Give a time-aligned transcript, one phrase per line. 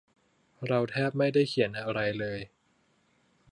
[0.67, 2.39] เราแทบไม่ได้เขียนอะไรเลย